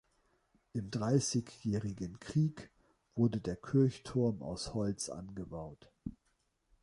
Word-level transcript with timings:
Im 0.73 0.89
Dreißigjährigen 0.89 2.19
Krieg 2.19 2.71
wurde 3.13 3.39
der 3.39 3.55
Kirchturm 3.55 4.41
aus 4.41 4.73
Holz 4.73 5.09
angebaut. 5.09 5.91